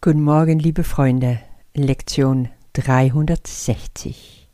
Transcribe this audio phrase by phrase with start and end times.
[0.00, 1.40] Guten Morgen, liebe Freunde.
[1.74, 4.48] Lektion 360.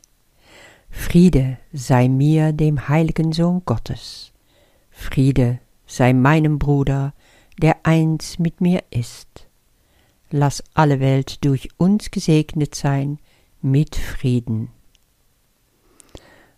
[0.89, 4.33] Friede sei mir, dem heiligen Sohn Gottes.
[4.89, 7.13] Friede sei meinem Bruder,
[7.61, 9.47] der eins mit mir ist.
[10.31, 13.19] Lass alle Welt durch uns gesegnet sein
[13.61, 14.69] mit Frieden.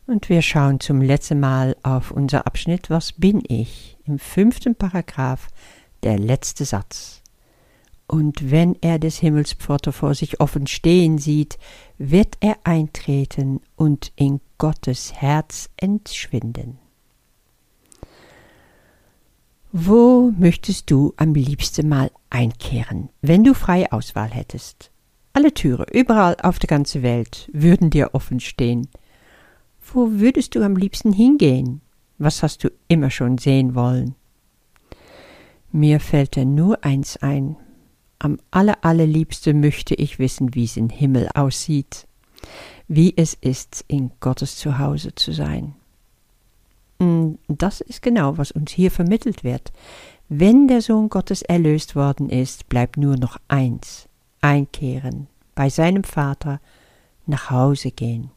[0.06, 3.98] Und wir schauen zum letzten Mal auf unser Abschnitt Was bin ich?
[4.06, 5.50] im fünften Paragraph,
[6.04, 7.22] der letzte Satz.
[8.08, 11.58] Und wenn er des Himmels Pforte vor sich offen stehen sieht,
[11.98, 16.80] wird er eintreten und in Gottes Herz entschwinden.
[19.74, 24.90] Wo möchtest du am liebsten mal einkehren, wenn du freie Auswahl hättest?
[25.34, 28.88] Alle Türe, überall auf der ganzen Welt, würden dir offen stehen.
[29.94, 31.82] Wo würdest du am liebsten hingehen?
[32.18, 34.16] Was hast du immer schon sehen wollen?
[35.72, 37.58] Mir fällt da nur eins ein.
[38.20, 42.08] Am aller, allerliebsten möchte ich wissen, wie es im Himmel aussieht,
[42.88, 45.76] wie es ist, in Gottes Zuhause zu sein.
[47.00, 49.72] Und das ist genau, was uns hier vermittelt wird.
[50.30, 54.10] Wenn der Sohn Gottes erlöst worden ist, bleibt nur noch eins,
[54.42, 56.60] einkehren, bei seinem Vater
[57.28, 58.32] nach Hause gehen.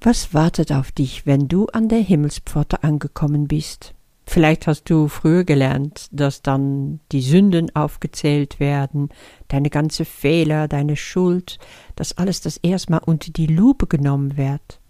[0.00, 3.94] Was wartet auf dich, wenn du an der Himmelspforte angekommen bist?
[4.32, 9.10] Vielleicht hast du früher gelernt, dass dann die Sünden aufgezählt werden,
[9.48, 11.58] deine ganze Fehler, deine Schuld,
[11.96, 14.80] dass alles das erstmal unter die Lupe genommen wird.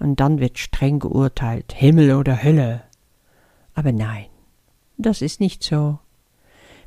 [0.00, 2.82] Und dann wird streng geurteilt, Himmel oder Hölle.
[3.74, 4.26] Aber nein,
[4.96, 6.00] das ist nicht so.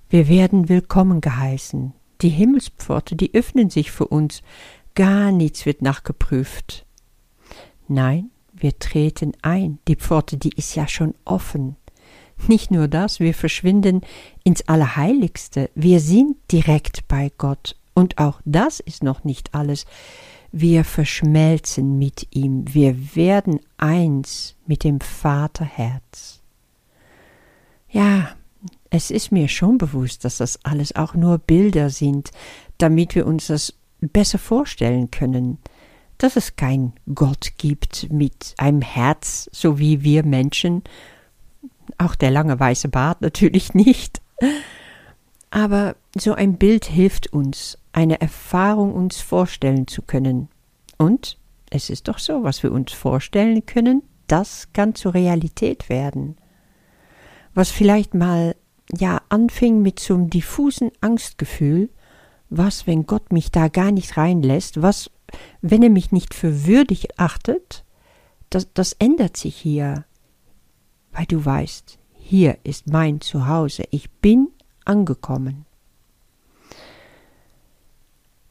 [0.10, 1.94] Wir werden willkommen geheißen.
[2.20, 4.42] Die Himmelspforte, die öffnen sich für uns.
[4.94, 6.86] Gar nichts wird nachgeprüft.
[7.88, 8.30] Nein,
[8.62, 9.80] wir treten ein.
[9.88, 11.76] Die Pforte, die ist ja schon offen.
[12.48, 14.02] Nicht nur das, wir verschwinden
[14.44, 15.70] ins Allerheiligste.
[15.76, 17.76] Wir sind direkt bei Gott.
[17.94, 19.86] Und auch das ist noch nicht alles.
[20.52, 22.66] Wir verschmelzen mit ihm.
[22.74, 26.42] Wir werden eins mit dem Vaterherz.
[27.90, 28.30] Ja,
[28.90, 32.32] es ist mir schon bewusst, dass das alles auch nur Bilder sind,
[32.78, 35.60] damit wir uns das besser vorstellen können
[36.24, 40.84] dass es kein Gott gibt mit einem Herz, so wie wir Menschen,
[41.98, 44.22] auch der lange weiße Bart natürlich nicht.
[45.50, 50.50] Aber so ein Bild hilft uns, eine Erfahrung uns vorstellen zu können.
[50.98, 51.38] Und
[51.70, 56.38] es ist doch so, was wir uns vorstellen können, das kann zur Realität werden.
[57.54, 58.56] Was vielleicht mal
[58.98, 61.90] ja anfing mit so einem diffusen Angstgefühl,
[62.50, 65.10] was, wenn Gott mich da gar nicht reinlässt, was,
[65.62, 67.84] wenn er mich nicht für würdig achtet,
[68.50, 70.06] das, das ändert sich hier,
[71.12, 74.50] weil du weißt, hier ist mein Zuhause, ich bin
[74.86, 75.66] angekommen.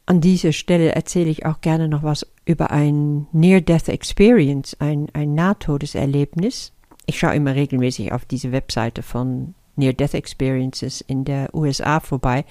[0.06, 5.34] An dieser Stelle erzähle ich auch gerne noch was über ein Near-Death Experience, ein, ein
[5.34, 6.72] Nahtodeserlebnis.
[7.06, 12.44] Ich schaue immer regelmäßig auf diese Webseite von Near-Death Experiences in der USA vorbei.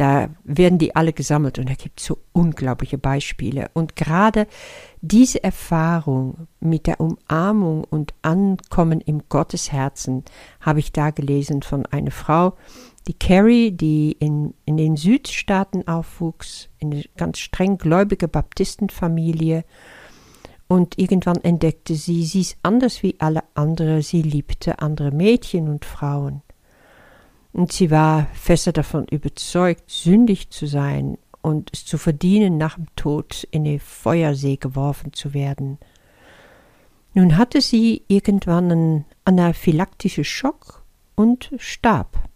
[0.00, 3.70] Da werden die alle gesammelt und da gibt es so unglaubliche Beispiele.
[3.74, 4.46] Und gerade
[5.02, 10.24] diese Erfahrung mit der Umarmung und Ankommen im Gottesherzen
[10.62, 12.56] habe ich da gelesen von einer Frau,
[13.08, 19.66] die Carrie, die in, in den Südstaaten aufwuchs, in eine ganz streng gläubige Baptistenfamilie.
[20.66, 25.84] Und irgendwann entdeckte sie, sie ist anders wie alle anderen, sie liebte andere Mädchen und
[25.84, 26.40] Frauen.
[27.52, 32.86] Und sie war fester davon überzeugt, sündig zu sein und es zu verdienen, nach dem
[32.96, 35.78] Tod in den Feuersee geworfen zu werden.
[37.12, 40.84] Nun hatte sie irgendwann einen anaphylaktischen Schock
[41.16, 42.28] und starb.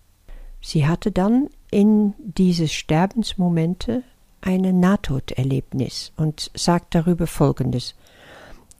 [0.60, 4.02] Sie hatte dann in diese Sterbensmomente
[4.40, 7.94] ein Nahtoderlebnis und sagt darüber Folgendes.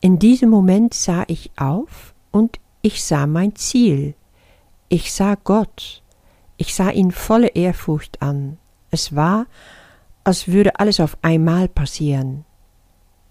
[0.01, 4.15] In diesem Moment sah ich auf und ich sah mein Ziel.
[4.89, 6.03] Ich sah Gott
[6.57, 8.59] ich sah ihn voller Ehrfurcht an.
[8.91, 9.47] Es war,
[10.23, 12.45] als würde alles auf einmal passieren.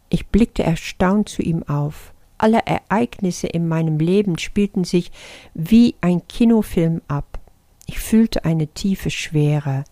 [0.09, 2.13] Ich blickte erstaunt zu ihm auf.
[2.37, 5.11] Alle Ereignisse in meinem Leben spielten sich
[5.53, 7.39] wie ein Kinofilm ab.
[7.87, 9.85] Ich fühlte eine tiefe Schwere,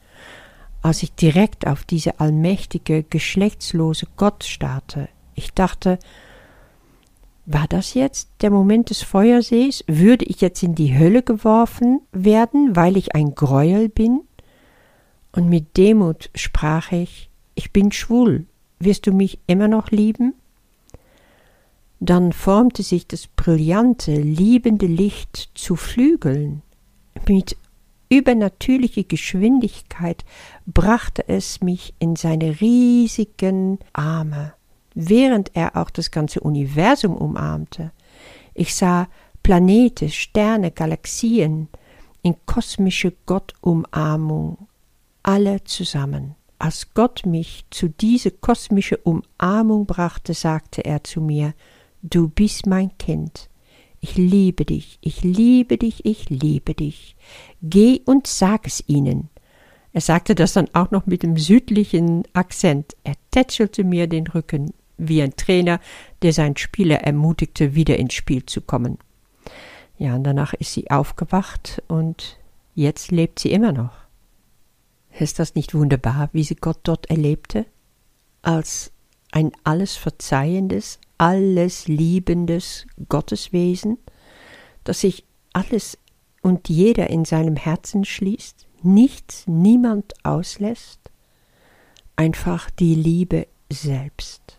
[0.81, 5.07] als ich direkt auf diese allmächtige, geschlechtslose Gott starrte.
[5.35, 6.00] Ich dachte,
[7.45, 9.83] war das jetzt der Moment des Feuersees?
[9.88, 14.21] Würde ich jetzt in die Hölle geworfen werden, weil ich ein Greuel bin?
[15.31, 18.45] Und mit Demut sprach ich, ich bin schwul,
[18.79, 20.33] wirst du mich immer noch lieben?
[21.99, 26.63] Dann formte sich das brillante, liebende Licht zu Flügeln.
[27.27, 27.55] Mit
[28.09, 30.25] übernatürliche Geschwindigkeit
[30.65, 34.53] brachte es mich in seine riesigen Arme,
[34.93, 37.91] während er auch das ganze Universum umarmte.
[38.53, 39.07] Ich sah
[39.43, 41.69] Planete, Sterne, Galaxien
[42.21, 44.67] in kosmische Gottumarmung,
[45.23, 46.35] alle zusammen.
[46.59, 51.53] Als Gott mich zu dieser kosmische Umarmung brachte, sagte er zu mir,
[52.03, 53.49] Du bist mein Kind.
[53.99, 57.15] Ich liebe dich, ich liebe dich, ich liebe dich.
[57.61, 59.29] Geh und sag es ihnen.
[59.94, 62.95] Er sagte das dann auch noch mit dem südlichen Akzent.
[63.03, 64.73] Er tätschelte mir den Rücken,
[65.07, 65.80] wie ein Trainer,
[66.21, 68.98] der seinen Spieler ermutigte, wieder ins Spiel zu kommen.
[69.98, 72.39] Ja, und danach ist sie aufgewacht und
[72.74, 73.94] jetzt lebt sie immer noch.
[75.19, 77.65] Ist das nicht wunderbar, wie sie Gott dort erlebte?
[78.42, 78.92] Als
[79.31, 83.97] ein alles verzeihendes, alles liebendes Gotteswesen,
[84.83, 85.97] das sich alles
[86.42, 91.12] und jeder in seinem Herzen schließt, nichts, niemand auslässt,
[92.15, 94.57] einfach die Liebe selbst.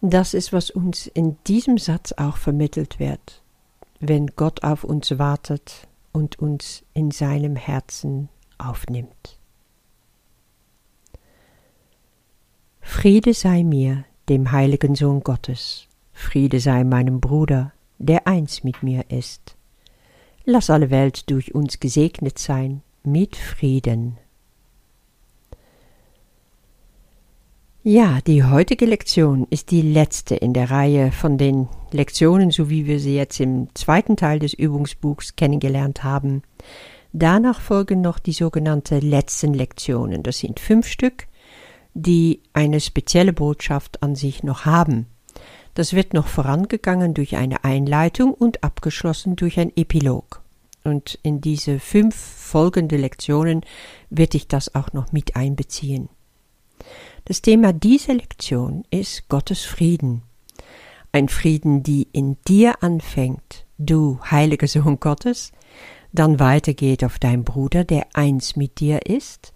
[0.00, 3.42] Das ist, was uns in diesem Satz auch vermittelt wird,
[3.98, 8.28] wenn Gott auf uns wartet und uns in seinem Herzen
[8.58, 9.38] aufnimmt.
[12.80, 19.10] Friede sei mir, dem heiligen Sohn Gottes, Friede sei meinem Bruder, der eins mit mir
[19.10, 19.56] ist.
[20.44, 24.16] Lass alle Welt durch uns gesegnet sein mit Frieden.
[27.84, 32.86] Ja, die heutige Lektion ist die letzte in der Reihe von den Lektionen, so wie
[32.86, 36.42] wir sie jetzt im zweiten Teil des Übungsbuchs kennengelernt haben.
[37.12, 40.24] Danach folgen noch die sogenannten letzten Lektionen.
[40.24, 41.28] Das sind fünf Stück,
[41.94, 45.06] die eine spezielle Botschaft an sich noch haben.
[45.74, 50.42] Das wird noch vorangegangen durch eine Einleitung und abgeschlossen durch ein Epilog.
[50.82, 53.60] Und in diese fünf folgende Lektionen
[54.10, 56.08] wird ich das auch noch mit einbeziehen.
[57.28, 60.22] Das Thema dieser Lektion ist Gottes Frieden.
[61.12, 65.52] Ein Frieden, die in dir anfängt, du heiliger Sohn Gottes,
[66.10, 69.52] dann weitergeht auf dein Bruder, der eins mit dir ist,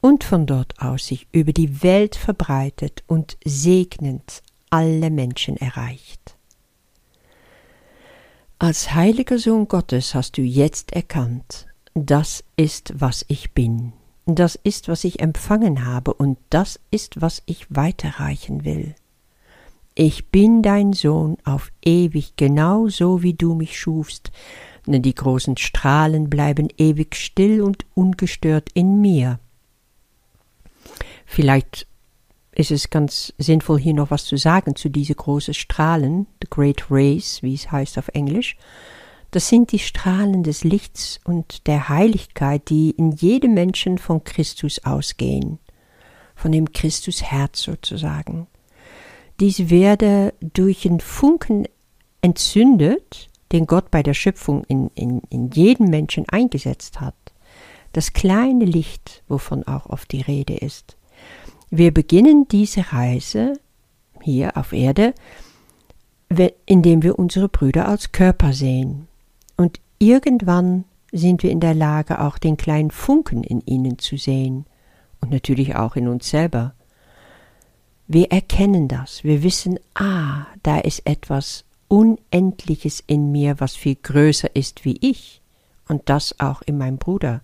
[0.00, 4.40] und von dort aus sich über die Welt verbreitet und segnend
[4.70, 6.36] alle Menschen erreicht.
[8.60, 13.94] Als heiliger Sohn Gottes hast du jetzt erkannt, das ist, was ich bin.
[14.26, 18.94] Das ist, was ich empfangen habe, und das ist, was ich weiterreichen will.
[19.94, 24.32] Ich bin dein Sohn auf ewig, genau so wie du mich schufst,
[24.84, 29.38] denn die großen Strahlen bleiben ewig still und ungestört in mir.
[31.24, 31.86] Vielleicht
[32.52, 36.90] ist es ganz sinnvoll, hier noch was zu sagen zu diesen großen Strahlen, the Great
[36.90, 38.56] Rays, wie es heißt auf Englisch.
[39.36, 44.82] Das sind die Strahlen des Lichts und der Heiligkeit, die in jedem Menschen von Christus
[44.82, 45.58] ausgehen,
[46.34, 48.46] von dem Christusherz sozusagen.
[49.38, 51.68] Dies werde durch einen Funken
[52.22, 57.14] entzündet, den Gott bei der Schöpfung in, in, in jeden Menschen eingesetzt hat.
[57.92, 60.96] Das kleine Licht, wovon auch oft die Rede ist.
[61.68, 63.60] Wir beginnen diese Reise
[64.22, 65.12] hier auf Erde,
[66.64, 69.08] indem wir unsere Brüder als Körper sehen.
[69.98, 74.66] Irgendwann sind wir in der Lage, auch den kleinen Funken in ihnen zu sehen
[75.20, 76.74] und natürlich auch in uns selber.
[78.06, 84.54] Wir erkennen das, wir wissen, ah, da ist etwas Unendliches in mir, was viel größer
[84.54, 85.40] ist wie ich,
[85.88, 87.42] und das auch in meinem Bruder.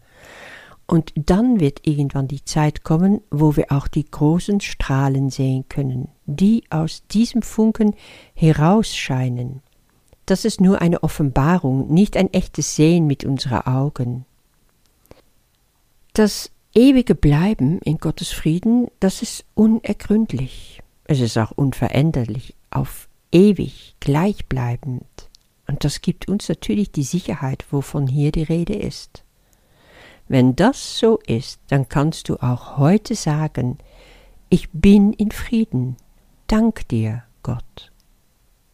[0.87, 6.09] Und dann wird irgendwann die Zeit kommen, wo wir auch die großen Strahlen sehen können,
[6.27, 7.95] die aus diesem Funken
[8.35, 9.63] herausscheinen.
[10.33, 14.25] Das ist nur eine Offenbarung, nicht ein echtes Sehen mit unseren Augen.
[16.15, 20.83] Das ewige Bleiben in Gottes Frieden, das ist unergründlich.
[21.05, 25.05] Es ist auch unveränderlich, auf ewig gleichbleibend.
[25.69, 29.25] Und das gibt uns natürlich die Sicherheit, wovon hier die Rede ist.
[30.29, 33.77] Wenn das so ist, dann kannst du auch heute sagen,
[34.49, 35.99] ich bin in Frieden,
[36.47, 37.92] dank dir, Gott.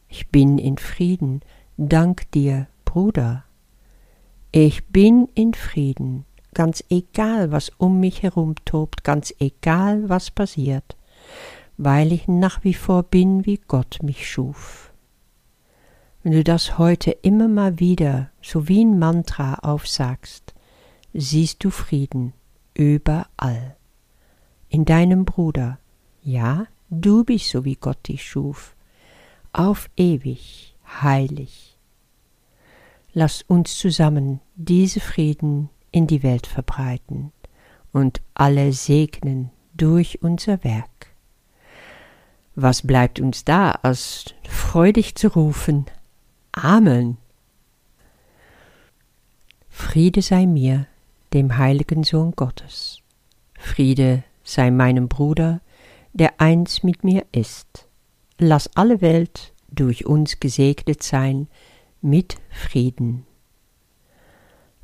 [0.09, 1.43] Ich bin in Frieden,
[1.77, 3.45] dank dir, Bruder.
[4.50, 6.25] Ich bin in Frieden,
[6.55, 10.97] ganz egal, was um mich herum tobt, ganz egal, was passiert,
[11.77, 14.93] weil ich nach wie vor bin, wie Gott mich schuf.
[16.23, 20.55] Wenn du das heute immer mal wieder so wie ein Mantra aufsagst,
[21.12, 22.33] siehst du Frieden
[22.75, 23.77] überall.
[24.71, 25.79] In deinem Bruder,
[26.23, 28.75] ja, du bist so wie Gott dich schuf,
[29.52, 31.76] auf ewig, heilig.
[33.12, 37.33] Lass uns zusammen diese Frieden in die Welt verbreiten
[37.93, 41.14] und alle segnen durch unser Werk.
[42.55, 45.87] Was bleibt uns da, als freudig zu rufen
[46.52, 47.19] Amen.
[49.69, 50.87] Friede sei mir,
[51.33, 53.00] dem heiligen Sohn Gottes.
[53.57, 55.61] Friede sei meinem Bruder,
[56.12, 57.88] der eins mit mir ist.
[58.40, 61.49] Lass alle Welt durch uns gesegnet sein
[62.00, 63.26] mit Frieden.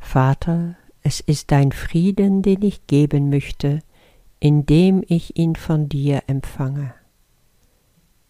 [0.01, 3.79] Vater, es ist dein Frieden, den ich geben möchte,
[4.41, 6.95] indem ich ihn von dir empfange.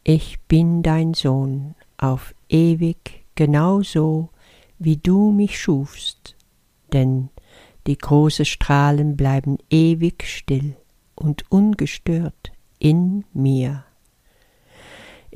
[0.02, 4.28] Ich bin dein Sohn auf ewig genauso,
[4.78, 6.36] wie du mich schufst,
[6.92, 7.30] denn
[7.86, 10.76] die großen Strahlen bleiben ewig still
[11.14, 13.84] und ungestört in mir.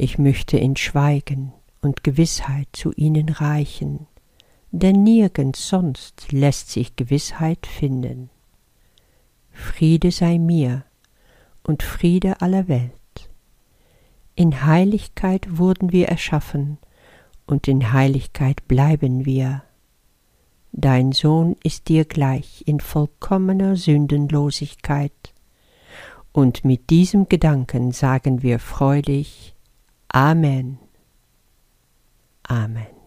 [0.00, 1.52] Ich möchte in Schweigen
[1.82, 4.06] und Gewissheit zu ihnen reichen,
[4.70, 8.30] denn nirgends sonst lässt sich Gewissheit finden.
[9.50, 10.84] Friede sei mir
[11.64, 12.92] und Friede aller Welt.
[14.36, 16.78] In Heiligkeit wurden wir erschaffen,
[17.48, 19.64] und in Heiligkeit bleiben wir.
[20.70, 25.34] Dein Sohn ist dir gleich in vollkommener Sündenlosigkeit,
[26.30, 29.56] und mit diesem Gedanken sagen wir freudig
[30.14, 30.78] Amen.
[32.50, 32.97] Amen.